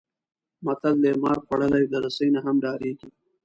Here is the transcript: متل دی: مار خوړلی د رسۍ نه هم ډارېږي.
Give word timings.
متل 0.65 0.95
دی: 1.03 1.13
مار 1.23 1.37
خوړلی 1.45 1.83
د 1.87 1.93
رسۍ 2.05 2.27
نه 2.35 2.39
هم 2.45 2.55
ډارېږي. 2.63 3.07